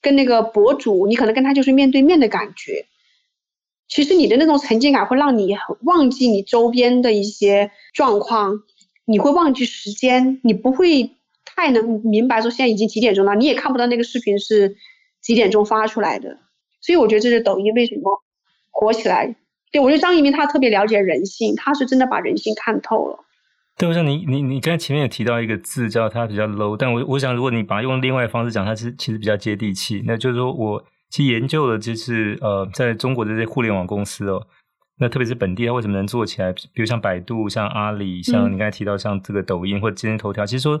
[0.00, 2.86] 跟那个博主，你可能跟他就是面对面的感觉。
[3.88, 8.62] 其实你的那种沉浸感会让你忘记你周边的一些状况，
[9.06, 11.12] 你会忘记时间，你不会
[11.44, 14.76] 太能明白说现在已经几点钟了，你也看不到那个视频是
[15.22, 16.38] 几点钟发出来的。
[16.80, 18.22] 所以我觉得这是抖音为什么
[18.70, 19.36] 火起来。
[19.72, 23.24] 对，我觉得张一鸣他特别了解人性，他是真的把人性看透了。
[23.78, 30.02] 对，我想你你你刚才前面有提到一个字叫它比较 low，但我我想如果你把它用另外的方式讲，它是其实比较接地气。
[30.04, 34.44] 那就是说我其实研究了就是呃，在中国的这些互联网公司哦，
[34.98, 36.52] 那特别是本地它为什么能做起来？
[36.52, 40.80] 比如像百度、像阿里、像你刚才提到像这个抖音或者今日头条，其实说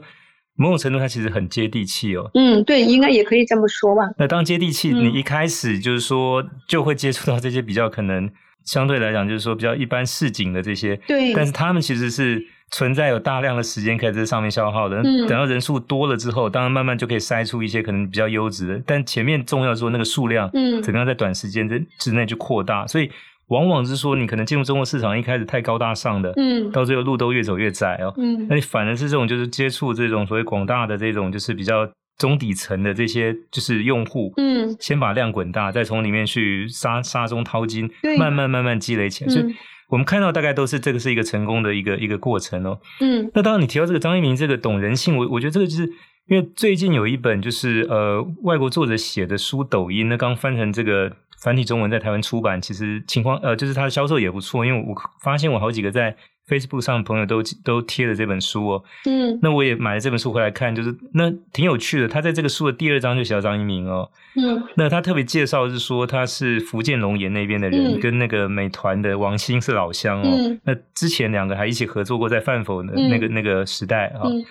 [0.56, 2.28] 某种程度它其实很接地气哦。
[2.34, 4.02] 嗯，对，应该也可以这么说吧。
[4.18, 8.28] 那当接地气，你一开始就是说就会接触到这些比较可能
[8.64, 12.44] 相对来讲就是说比较一般市井的这些，对，但是他们其实是。
[12.70, 18.82] 存在有大量的时间可以在这上面消耗的，等到人数多了之后，当然慢慢就可以筛出一些可能比较优质的。
[18.86, 22.86] 但前面重要说那个数量，嗯，怎么样在短时间之之内就扩大？
[22.86, 23.10] 所以
[23.46, 39.54] 往往是说，你可能进入中国市场一开始太高大上的，嗯，到最后路都越走越窄哦，嗯，那你反而是这种就是接触这种所谓广大的这种就是比较中底层的这些就是用户，嗯，先把量滚大，再从里面去沙沙中掏金，慢慢慢慢积累起来，所以。
[39.88, 42.78] 我们看到大概都是这个是一个成功的一个一个过程哦。
[43.00, 45.84] 嗯，那当然你提到这个张一鸣这个懂人性，我我觉得这个就是
[46.28, 56.16] 因为最近有一本就是呃外国作者写的书，抖音那刚翻成这个繁体中文在台湾出版，其实情况呃就是它的销售也不错，因为我发现我好几个在。
[56.48, 62.08] Facebook 上的朋友都都贴了这本书哦，嗯，那我也买了这本书回来看，就是那挺有趣的。
[62.08, 70.28] 他在这个书的第二章就写到张一鸣哦，嗯，那他特别介绍是说他是福建龙岩那边的人，嗯、跟那个美团的王兴是老乡哦。
[70.30, 74.22] 嗯、那之前两个还一起合作过在饭否的那个、嗯、那个时代啊。
[74.24, 74.42] 嗯、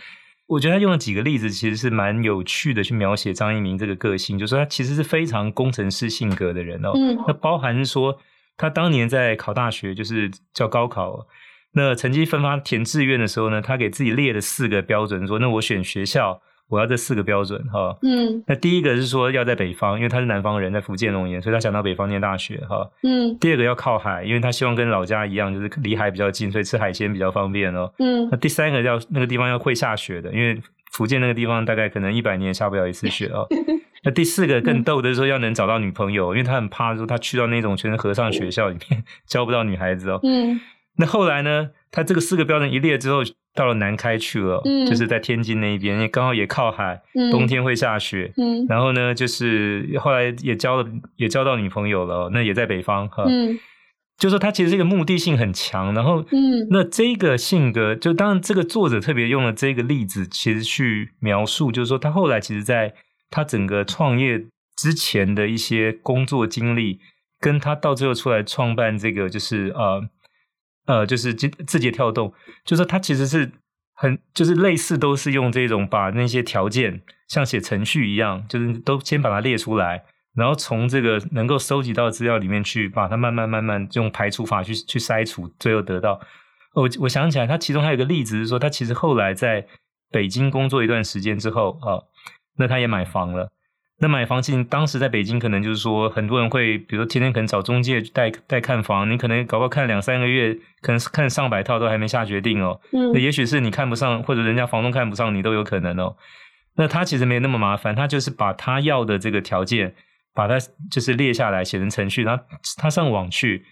[0.46, 6.92] 我觉得他用了几个例子，其实是蛮有趣的，去描写张一鸣这个个性，就是说他其实是非常工程师性格的人哦。
[6.94, 8.20] 嗯，那包含说
[8.56, 11.26] 他当年在考大学，就是叫高考。
[11.74, 17.96] 那成绩分发填志愿的时候呢，他给自己列了四个标准，说那我选学校，我要这四个标准哈。
[18.02, 18.44] 嗯。
[18.48, 22.90] 那第一个是说要在北方，因为他是南方人，在福建龙岩，所以他想到北方念大学哈。
[23.04, 23.38] 嗯。
[23.40, 27.94] 第二个要靠海，因为他希望跟老家一样，就是离海比较近，所以吃海鲜比较方便哦。
[28.00, 28.28] 嗯。
[28.32, 30.60] 那第三个要那个地方要会下雪的，因为
[30.92, 33.46] 福建那个地方大概可能一百年下不了一次雪哦。
[34.04, 40.20] 那第四个更逗的是说要能找到女朋友，因为他很怕说他去到那种全是和尚学校里面 交不到女孩子哦。
[40.24, 40.60] 嗯。
[40.98, 41.70] 那后来呢？
[41.90, 43.22] 他这个四个标准一列之后，
[43.56, 48.32] 到了南开去了，嗯、就是在天津那一边，因为刚好也靠海，嗯、冬天会下雪。
[48.36, 52.30] 嗯、然后呢，就是后来也交了，也交到女朋友了。
[52.34, 53.24] 那也在北方哈。
[53.26, 53.58] 嗯、
[54.18, 55.94] 就说他其实是一个目的性很强。
[55.94, 62.94] 然后，嗯、那这个性格，就当然这个作者特别用了这个例子，其实去描述，就是说他后来其实在
[63.32, 67.00] 他整个创业之前的一些工作经历，
[67.40, 70.10] 跟他到最后出来创办这个，就是呃。
[70.88, 72.34] 呃，就是字字节跳动，
[72.66, 73.52] 就是说他其实是
[73.94, 80.04] 很，就是类似都是用这种把那些条件像写程序一样，就是都先把它列出来，
[80.36, 86.20] 然后从这个能够收集到资料里面去，把它慢慢慢慢用排除法去去筛除，最后得到。
[86.74, 89.66] 我我想起来，他其中还有一个例子是说，他其实后来在
[90.12, 92.00] 北京工作一段时间之后啊，
[92.58, 93.50] 那他也买房了。
[94.00, 102.80] 那买房其实当时在北京，可能就是说很多人会，比如说天天可能找中介带带看房，你可能搞不好看两三个月，可能是看上百套都还没下决定哦。
[102.92, 106.16] 嗯，那也许是你看不上，或者人家房东看不上你都有可能哦。
[106.76, 109.96] 那他其实没那么麻烦，他就是把他要的这个条件，
[110.36, 110.60] 把它
[110.92, 112.44] 就是列下来写成程序，然后
[112.78, 113.66] 他上网去，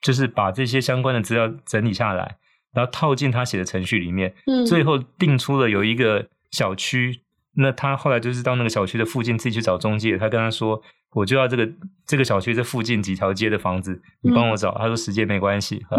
[0.00, 2.36] 就是把这些相关的资料整理下来，
[2.72, 7.20] 然后套进他写的程序里面，嗯，最后定出了有一个小区。
[7.54, 11.68] 那他后来就是到那个小区的附近自己去找中介，他跟他说：“我就要这个
[12.06, 14.70] 这个小区这附近几条街的房子，你帮我找。
[14.72, 15.96] 嗯”他说：“时间没关系。”哈，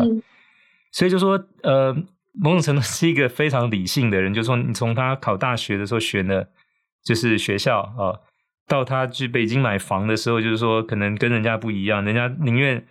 [0.91, 1.93] 所以就说，呃，
[2.33, 6.49] 某种程度是一个非常理性的人，就是说你从他考大学的时候选的，
[7.03, 8.19] 就是学校啊，
[8.67, 12.83] 到他去北京买房的时候，就是说可能跟人家不一样，人家宁愿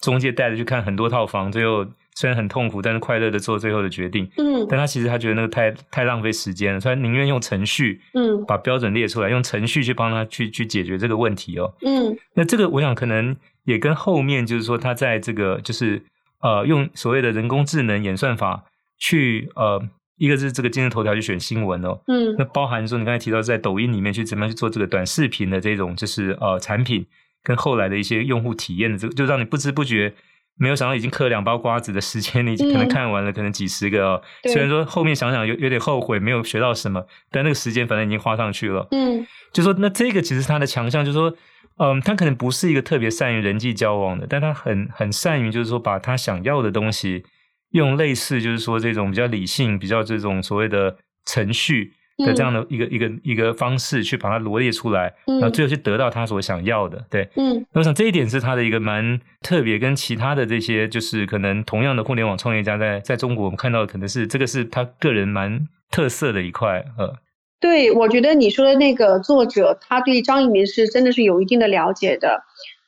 [0.00, 4.30] 中介带着去看很多套房，最后虽然很痛苦，但是快乐的做最后的决定。
[4.36, 11.74] 嗯，但他其实他觉得那个太太浪费时间了，所以他宁愿用程序，嗯，把标准列出来，用程序去帮他去去解决这个问题哦。
[11.84, 16.02] 嗯，那这个我想可能也跟后面就是说他在这个就是
[16.40, 18.64] 呃用所谓的人工智能演算法。
[18.96, 19.82] 去呃，
[20.16, 27.04] 一个是这个今日头条去选新闻哦，嗯，那包含说你刚才提到在抖音里面去怎么样去做这个短视频的这种就是呃产品，
[27.42, 30.14] 跟后来的一些用户体验的这个，就让你不知不觉
[30.56, 34.22] 没有想到已经嗑两包瓜子的时间，你已经可能看完了可能几十个哦。
[34.42, 38.86] 嗯、虽然说后面想想有有点后悔没有学到什么，但那个时间反正已经花上去了。
[38.90, 41.34] 嗯，就说那这个其实他的强项就是说，
[41.78, 47.24] 嗯，他可能不是一个特别善于人际交往的，但他很很善于就是说把他想要的东西。
[47.70, 57.04] 用类似就是说这种比较理性、比较这种所谓的程序的这样的一个、嗯、一个一个方式去把它罗列出来，嗯、然后最后去得到他所想要的。
[57.10, 66.84] 对，嗯，我想这一点是他的一个蛮特别，跟其他的这些就是可能同样的互联网创业家在在中国我们看到的可能是这个是他个人蛮特色的一块。
[66.98, 67.14] 呃，
[67.60, 72.42] 对，我觉得你说的那个作者，他对张一鸣是真的是有一定的了解的。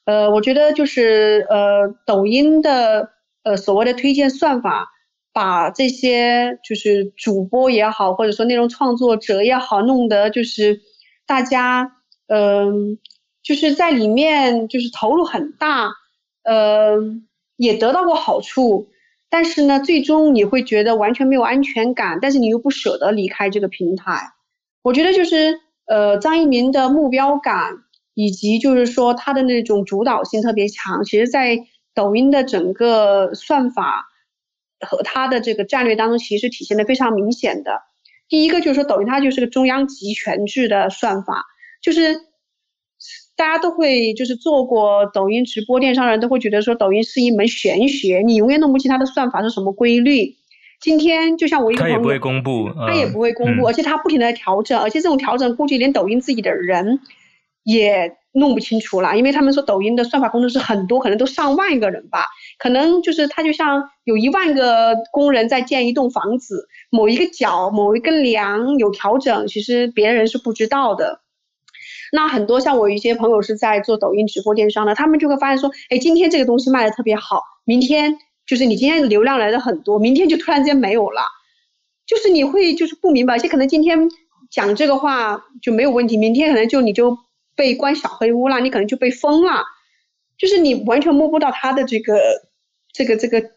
[0.04, 3.10] 呃，我觉得就是呃，抖音的。
[3.46, 4.88] 呃，所谓的推荐算法，
[5.36, 10.80] 把这些就是主播也好，或者说内容创作者也好，弄得就是
[11.26, 11.92] 大家，
[12.26, 12.96] 嗯、
[13.42, 15.90] 就是在里面就是投入很大，
[16.42, 16.96] 呃，
[17.58, 18.88] 也得到过好处，
[19.28, 24.32] 但是呢，最终你会觉得完全没有安全感，但是你又不舍得离开这个平台。
[24.80, 27.74] 我觉得就是呃，张一鸣的目标感，
[28.14, 31.58] 以及就是说他的那种主导性特别强，其实，在。
[31.96, 34.04] 抖音的整个算法
[34.80, 37.82] 和它的这个战略当中，其实体现的非常明显的。
[38.28, 41.44] 第一个就是说，抖音它就是个中央集权制的算法，
[41.80, 42.16] 就是
[43.36, 50.36] 大家都会就是做过抖音直播电商的人都会觉得说，抖音是一门玄学，你永远弄不清它的算法是什么规律。
[50.78, 57.00] 今天就像我一个朋友，他也不会公布，他也不会公布，嗯、而且他不停的调整，而且这种调整估计连抖音自己的人
[57.66, 58.16] 也。
[58.38, 62.26] 弄不清楚了，因为他们说抖音的算法工程师很多，可能都上万个人吧，
[62.58, 71.22] 可能就是他就像有一万个工人在建一栋房子，某一个角、某一个梁有调整，其实别人是不知道的。
[72.12, 81.22] 那很多像我一些朋友是在做抖音直播电商的，他们就会发现说，哎，今天这个东西卖的特别好，明天就是你今天流量来的很多，明天就突然间没有了，
[82.06, 84.10] 就是你会就是不明白，而且可能今天
[84.50, 87.16] 讲这个话就没有问题，明天可能就你就。
[87.56, 89.64] 被关小黑屋了，你可能就被封了，
[90.38, 92.20] 就是你完全摸不到它的这个
[92.92, 93.50] 这个这个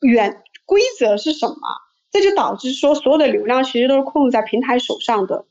[0.00, 1.56] 原规则是什么，
[2.12, 5.46] 这就导致说所有的流量其实都是控制在平台手上的，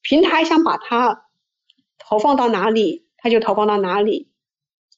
[0.00, 1.26] 平台想把它
[1.98, 4.28] 投放到哪里，它就投放到哪里，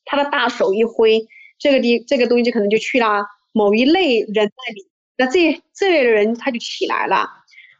[0.04, 1.26] 他的大手一挥，
[1.58, 7.28] 这个地这个东西就可能就去了某一类人那里，那这这类的人他就起来了，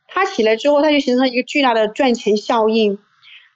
[0.08, 2.98] 他起来之后，他就形成一个巨大的赚钱效应。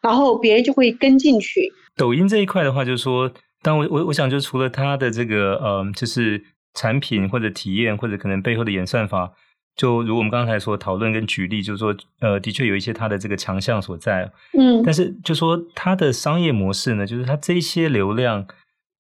[0.02, 1.72] 然后别人就会跟进去。
[1.96, 3.30] 抖音这一块的话，就是说，
[3.62, 6.42] 当我我我想，就除了它的这个呃，就是
[6.74, 9.32] 产品或者体验，或者可能背后的演算法，
[9.76, 14.30] 就如我们刚才所讨论跟举例，就是说，呃，的确有一些它的这个强项所在。
[14.58, 14.82] 嗯。
[14.82, 18.46] 但是就说它的商业模式呢，就是它这些流量，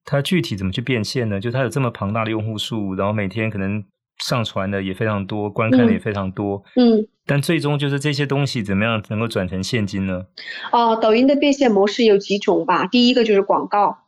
[0.04, 1.40] 它具体怎么去变现呢？
[1.40, 3.84] 就它有这么庞大的用户数，然后每天可能。
[4.20, 10.26] 上传的也非常多，观看的也非常多，嗯，嗯，但最终就是这些东西怎么样能够转成现金呢？
[10.72, 13.98] 哦，抖音的变现模式有几种吧，第一个就是广告，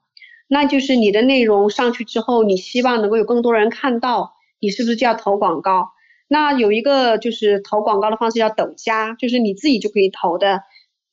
[0.48, 5.88] 那就是你的内容上去之后，你希望能够有更多人看到，你是不是就要投广告？
[6.28, 10.60] 那有一个就是投广告的方式叫抖加，就是你自己就可以投的，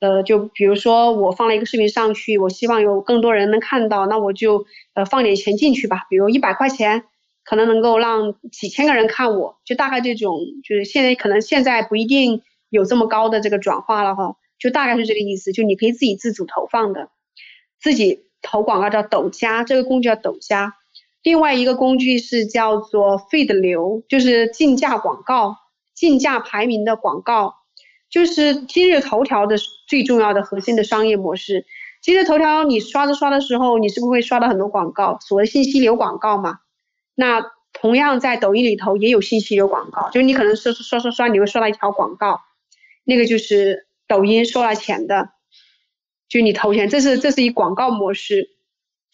[0.01, 7.05] 呃，就比如说我放了一个视频上去，我希望有更多人能看到，那我就呃放点钱进去吧，比如一百块钱。
[7.49, 17.09] 可能能够让几千个人看我，就大概这种，就是现在可能现在不一定有这么高的这个转化了哈，就大概是这个意思，就你可以自己自主投放的，
[17.81, 20.75] 自己投广告叫抖加，这个工具叫抖加。
[21.23, 25.55] 另外一个工具是叫做 Feed 流，就是竞价广告，
[25.95, 27.55] 竞价排名的广告，
[28.11, 29.55] 就是今日头条的
[29.87, 31.65] 最重要的核心的商业模式。
[31.99, 35.17] 今日头条你刷着刷的时候，你是不是会刷到很多广告？
[35.19, 36.59] 所谓信息流广告嘛。
[37.19, 42.39] 那同样在抖音里头也有信息流广告，就是你可能刷刷刷刷刷，你会刷到一条广告，
[43.03, 45.31] 那个就是抖音收了钱的，
[46.29, 48.51] 就你投钱，这是这是一广告模式。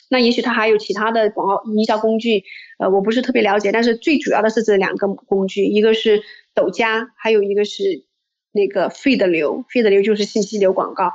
[0.07, 2.43] 那也许它还有其他的广告营销工具，
[2.77, 6.21] 呃，我不是特别了解，但是最主要的是这两个工具，一个是
[6.53, 8.05] 抖加，还有一个是
[8.51, 11.11] 那个 feed 流，feed 流就是信息流广告。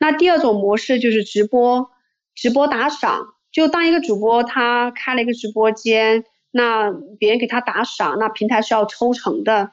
[0.00, 1.92] 那第二种模式就是直播，
[2.34, 9.70] 直播打赏，就当一个主播他开了一个直播间，那别人给他打赏，那平台是要抽成的，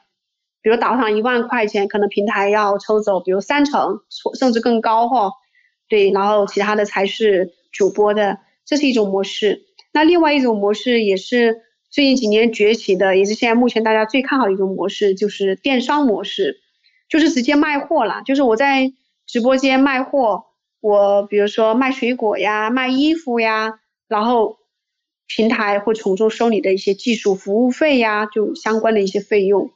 [0.62, 4.00] 比如打赏一万块钱，可能平台要抽走，比如三成，
[4.38, 5.32] 甚至更高哈，
[5.88, 8.38] 对，然后其他的才是主播的。
[8.64, 16.60] 这是一种模式，那另外一种模式也是最近几年崛起的，也是现在目前大家最看好一种模式，就是电商模式，
[17.08, 18.22] 就是直接卖货了。
[18.24, 18.92] 就是我在
[19.26, 20.44] 直播间卖货，
[20.82, 24.58] 我比如说卖水果呀、卖衣服呀，然后
[25.26, 29.70] 平台会从中收你的一些技术服务费呀，就相关的一些费用，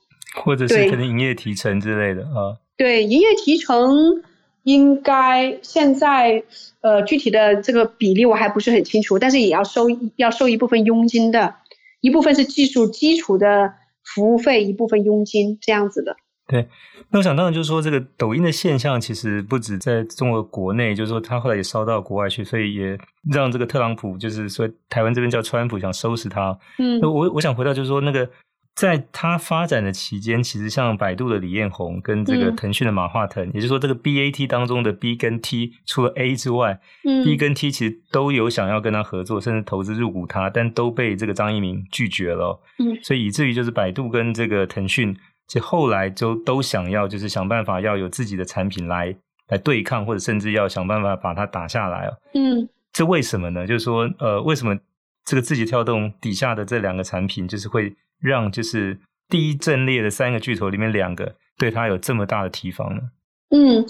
[0.45, 2.61] 或者是可能营业提成之类的啊。
[2.77, 4.23] 对，营业提成。
[4.67, 6.43] 应该现在，
[6.81, 9.87] 呃，具体的这个比例我还不是很清楚，但是也要收
[10.17, 11.55] 要收一部分佣金的，
[12.01, 16.17] 一部分是技术基础的服务费，一部分佣金这样子的。
[16.49, 16.69] 对，
[17.11, 22.99] 那我想当然就是说，这个抖音的现象其实不止在中国国内，就是说它后来也烧到国外去，所以也
[23.33, 26.59] 让这个特朗普就是说台湾这边叫川普想收拾他。
[26.79, 28.29] 嗯，我我想回到就是说那个。
[28.77, 36.79] 在他发展的期间，其实像百度的李彦宏跟这个腾讯的马化腾，嗯、也就是说，这个 BAT 当中的 B 跟 T，除了 A 之外，
[37.09, 42.61] 嗯，B 跟 T 其实都有想要跟他合作，甚至投资入股他，但都被这个张一鸣拒绝了。
[42.79, 45.17] 嗯，所以以至于就是百度跟这个腾讯，
[45.49, 49.15] 其实后来就都想要就是想办法要有自己的产品来
[49.49, 52.11] 来对抗，或者甚至要想办法把它打下来。
[52.35, 53.67] 嗯，这为什么呢？
[53.67, 54.77] 就是说，呃，为什么
[55.25, 57.95] 这个字节跳动底下的这两个产品就是会？
[58.19, 63.03] 让就是第一阵列的三个巨头里面两个对它有这么大的提防呢？
[63.51, 63.85] 嗯，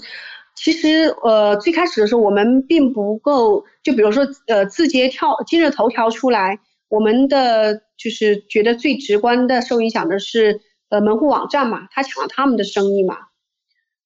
[0.53, 10.59] 其实呃最开始的时候我们并不够，就比如说呃字节跳今日头条出来，我们的就是觉得最直观的受影响的是
[10.89, 13.17] 呃门户网站嘛，他抢了他们的生意嘛。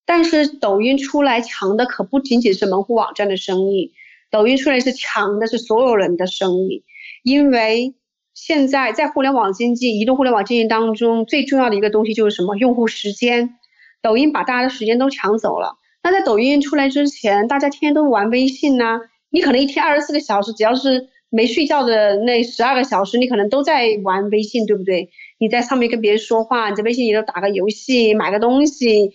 [0.05, 3.93] 但是抖音出来抢的可不仅仅是门户网站的生意，
[4.29, 6.83] 抖音出来是抢的是所有人的生意，
[7.23, 7.95] 因为。
[8.33, 12.55] 现在在互联网经济、移动互联网经济当中，最重要的一个东西就是什么？
[12.55, 13.57] 用户时间。
[14.01, 15.75] 抖音把大家的时间都抢走了。
[16.01, 25.09] 那在抖音出来之前，大家天天都玩微信呐、你可能一天二十四个小时，只要是没睡觉的那十二个小时，你可能都在玩微信，对不对？
[25.41, 29.11] 你在上面跟别人说话，你在微信里头打个游戏、买个东西，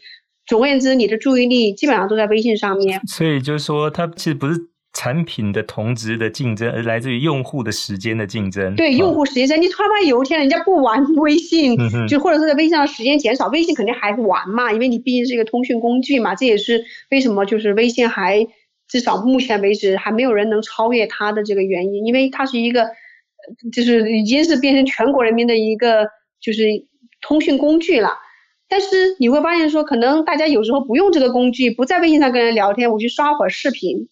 [0.46, 3.00] 总而言之，你的注意力基本上都在微信上面。
[3.06, 4.68] 所以就是说，它其实不是。
[4.98, 8.74] 产品的同质的竞争，而来自于用户的时间的竞争。
[8.76, 16.34] 对，用户时间，你突然有一天人家不玩微信，嗯、就或者是在微信上时间减少，微信肯定还玩嘛，因为你毕竟是一个通讯工具嘛。
[16.34, 18.46] 这也是为什么就是微信还
[18.88, 22.88] 至少目前为止还没有人能超越它的这个原因，因为它是一个
[23.70, 26.08] 就是已经是变成全国人民的一个
[26.40, 26.62] 就是
[27.20, 28.10] 通讯工具了。
[28.68, 34.08] 但是你会发现说，可能大家有时候不用这个工具，不在微信上跟人聊天，我去刷会儿视频。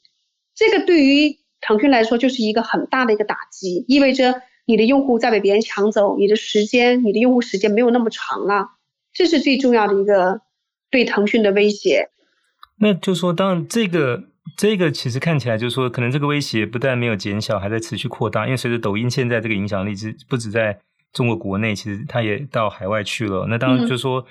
[0.55, 8.69] 这个对于腾讯来说就是一个很大的一个打击，意味着你的用户在被别人抢走，你的时间，你的用户时间没有那么长了，
[9.13, 10.43] 这是最重要的一个
[10.91, 12.11] 对腾讯的威胁。
[12.79, 14.25] 那就说，当然这个
[14.57, 20.79] 这个其实看起来就是说，可能这个威胁不但没有减小，还在持续扩大，因为随着抖音现在这个影响力只不止在
[21.15, 23.47] 中国国内，其实它也到海外去了。
[23.49, 24.27] 那当然就是说，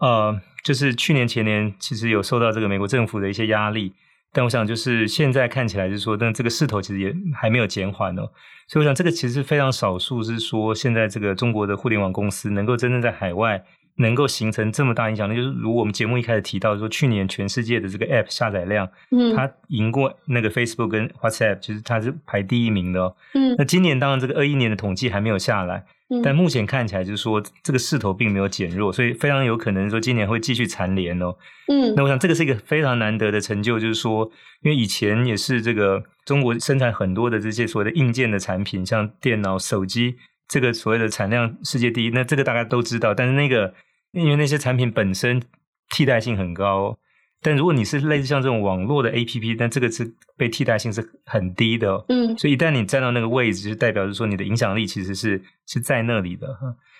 [0.00, 3.94] 嗯、呃，就是去年前年其实有受到这个美国政府的一些压力。
[4.32, 8.28] 但我想，就是现在看起来，就是说，但这个势头其实也还没有减缓哦。
[8.68, 13.64] 所以，我想这个其实是非常少数，是说现在这个中国的互联网公司能够真正在海外
[13.98, 15.36] 能够形成这么大影响力。
[15.36, 23.16] 就是如我们节目一开始提到说，去年全世界的这个 App 下载量，嗯，它赢过那个 Facebook 跟 WhatsApp，其实它是排第一名的哦。
[23.32, 25.86] 嗯，那今年当然这个二一年的统计还没有下来。
[26.22, 31.34] 但目前看起来就是说，这个势头并没有减弱，所以非常有可能说今年会继续蝉联哦。
[31.66, 34.30] 嗯，那我想这个是一个非常难得的成就，就是说，
[34.62, 40.16] 因为以前也是这个中国生产很多的这些所谓的硬件的产品，像电脑、手机，
[40.48, 43.12] 这个所谓的产量世界第一，那这个大家都知道。
[43.12, 43.74] 但是那个
[44.12, 45.42] 因为那些产品本身
[45.90, 46.98] 替代性很高。
[47.42, 56.48] 但如果你是类似像这种网络的 APP，但这个是被替代性是很低的，嗯，所以一旦你站到那个位置，就代表着说你的影响力其实是是在那里的。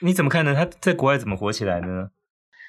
[0.00, 0.54] 你怎么看呢？
[0.54, 2.10] 它在国外怎么火起来的呢？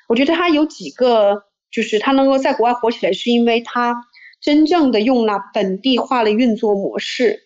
[0.08, 3.96] 我觉得它有几个，就是它能够在国外火起来，是因为它
[4.42, 7.42] 真正的用了本地化的运作模式。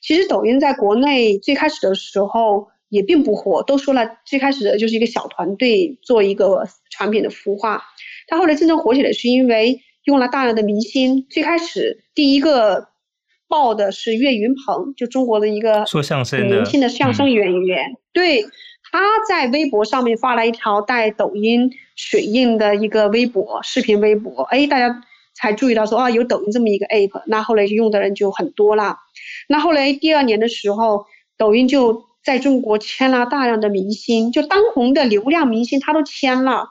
[0.00, 7.82] 其实抖音在国内最开始的时候也并不火，都说了最开始的就是一个小团队做一个产品的孵化。
[8.32, 11.26] 他后来真正火起来，是因为用了大量的明星。
[11.28, 12.88] 最开始第一个
[13.46, 18.42] 爆的是岳云鹏，就中国的一个说相声的年轻的相声演员，嗯、对，
[18.90, 25.02] 他在微博上面发了一条带抖音水印的一个微博视频微博，哎，大家
[25.34, 28.96] 才注意到说啊，有抖音这么一个 app，那后来就用的人就很多了。
[29.46, 31.04] 那后来第二年的时候，
[31.36, 36.70] 抖音就在中国签了大量的明星，就当红的流量明星他都签了。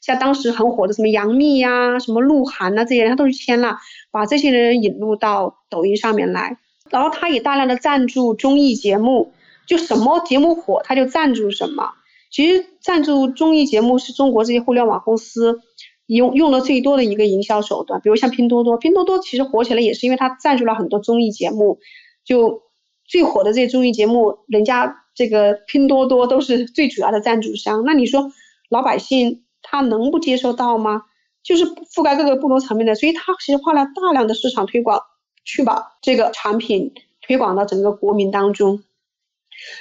[0.00, 3.76] 像当时很火的什么杨幂呀、什么鹿晗呐，这些人，他都是签了，
[4.10, 6.58] 把这些人引入到抖音上面来。
[6.88, 9.32] 然后他也大量的赞助综艺节目，
[9.66, 11.90] 就什么节目火他就赞助什么。
[12.30, 15.60] 其实赞助综艺节目是中国这些互联网公司
[16.06, 18.00] 用用的最多的一个营销手段。
[18.00, 21.78] 比如像拼多多，拼多多其实火起来也是因为他赞助了很多综艺节目，
[22.24, 22.62] 就
[23.04, 27.84] 最火的这些综艺节目，人家这个拼多多都是最主要的赞助商。
[27.84, 28.32] 那你说
[28.70, 29.42] 老百姓？
[29.70, 31.02] 他能不接受到吗？
[31.42, 35.00] 就是覆盖各个不同层面的，所以他其实花了大量的市场推广，
[35.44, 36.92] 去把这个产品
[37.22, 38.82] 推广到整个国民当中。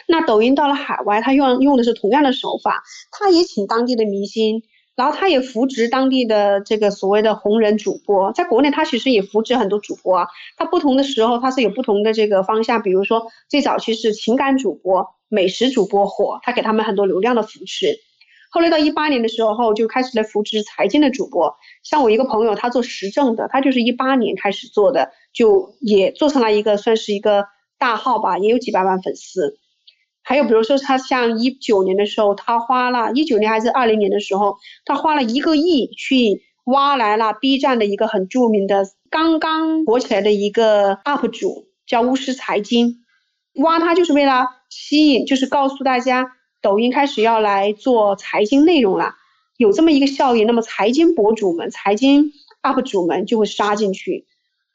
[0.08, 4.64] 那抖音到了海外，他用用的是同样的手法，他也请当地的明星，
[4.96, 8.32] 然后他也扶植当地的这个所谓的红人主播。
[8.32, 18.00] 在国内，他其实也扶植很多主播啊，他不同的时候他是有不同的这个方向，比如说最早期是情感主播、美食主播火，他给他们很多流量的扶持。
[18.52, 21.56] 后来到一八年的时候，就开始来扶持财经的主播。
[21.84, 27.45] 像我一个朋友，他做时政的，他就是一八年开始做的，就也做成了一个算是一个
[27.78, 29.60] 大号吧，也有几百万粉丝。
[30.24, 43.06] 还有比如说，他像一九年的时候，他花了一九年还是二零年的时候，他花了一个亿去挖来了 B 站的一个很著名的、刚刚火起来的一个 UP 主，叫巫师财经。
[43.56, 46.32] 挖他就是为了吸引，就是告诉大家。
[46.62, 49.16] 抖音开始要来做财经内容了，
[49.57, 52.32] 有这么一个效应，那么财经博主们、财经
[52.62, 54.26] UP 主们就会杀进去。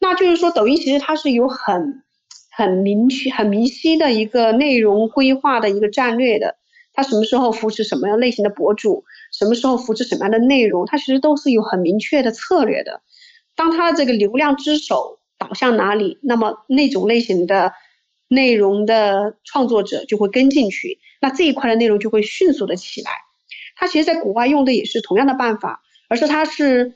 [0.00, 2.02] 那就是说，抖音其实它是有很
[2.50, 6.56] 很明确、很明晰的一个内容规划的一个战略的。
[6.92, 13.02] 它什么时候扶持什么样类型的博主，什么时候扶持什么样的内容，它其实都是有很明确的策略的。
[13.56, 17.72] 当它的这个流量之手导向哪里，那么那种类型的
[18.28, 20.98] 内容的创作者就会跟进去。
[21.20, 23.10] 那这一块的内容就会迅速的起来，
[23.76, 26.94] 他其实在国外用的也是同样的办法，而是他是，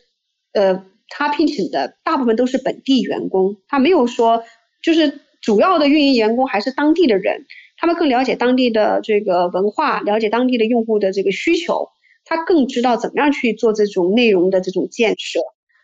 [0.53, 4.43] 呃，他聘请的大部分都是本地员工，他没有说
[4.83, 7.47] 就是主要的运营员工还是当地的人，
[7.79, 11.89] 他们更了解当地的这个文化，了解当地的用户的这个需求，
[12.27, 15.41] 他更知道怎么样去做这种内容的这种建设，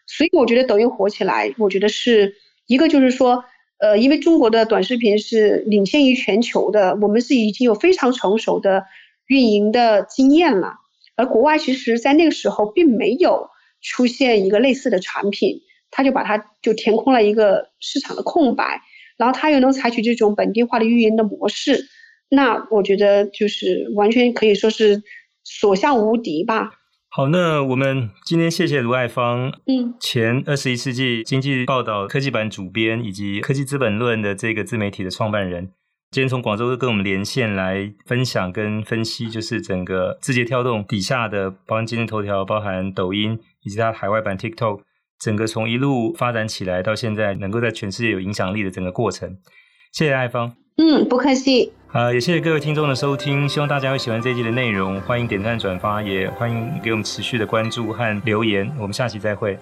[0.07, 2.35] 所以我觉得抖音火起来，我觉得是
[2.67, 3.45] 一个就是说。
[3.79, 8.85] 呃，因为中国的短视频是领先于全球的，我们是已经有非常成熟的
[9.27, 10.75] 运营的经验了。
[11.17, 13.51] 而国外其实，在那个时候并没有
[13.83, 15.61] 出现一个类似的产品，
[15.91, 18.81] 他就把它就填空了一个市场的空白，
[19.17, 21.87] 然后他又能采取这种本地化的运营的模式，
[22.29, 25.03] 那我觉得就是完全可以说是
[25.45, 26.71] 所向无敌吧。
[27.17, 35.71] 好，那我们今天谢谢卢爱芳，嗯，前二十一世纪经济报道科技版主编以及科技资本论的这个自媒体的创办人，
[36.11, 44.81] 今天从广州跟我们连线来分享跟分析，就是整个字节跳动底下的，包含今日头条、包含抖音以及它海外版 TikTok，
[45.21, 49.39] 整个从一路发展起来到现在能够在全世界有影响力的整个过程。
[49.93, 50.57] 谢谢爱芳。
[50.77, 51.73] 嗯，不客气。
[51.87, 59.57] 好，也谢谢各位听众的收听，希望大家会喜欢这一集的内容，欢迎点赞转发，也欢迎给我们持续的关注和留言，我们下期再会。